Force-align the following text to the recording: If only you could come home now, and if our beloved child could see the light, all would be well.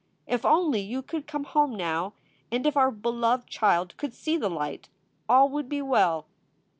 If 0.25 0.43
only 0.43 0.81
you 0.81 1.03
could 1.03 1.27
come 1.27 1.43
home 1.43 1.75
now, 1.75 2.13
and 2.51 2.65
if 2.65 2.75
our 2.75 2.89
beloved 2.89 3.47
child 3.47 3.95
could 3.97 4.15
see 4.15 4.35
the 4.35 4.49
light, 4.49 4.89
all 5.29 5.47
would 5.49 5.69
be 5.69 5.79
well. 5.83 6.25